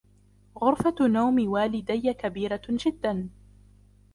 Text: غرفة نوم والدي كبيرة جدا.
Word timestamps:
غرفة 0.57 0.95
نوم 1.07 1.47
والدي 1.49 2.13
كبيرة 2.13 2.61
جدا. 2.69 3.29